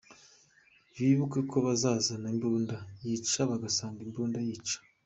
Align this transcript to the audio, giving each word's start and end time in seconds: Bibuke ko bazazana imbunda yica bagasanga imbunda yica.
Bibuke 0.95 1.39
ko 1.51 1.57
bazazana 1.65 2.27
imbunda 2.33 2.75
yica 3.05 3.41
bagasanga 3.51 3.99
imbunda 4.07 4.37
yica. 4.47 4.77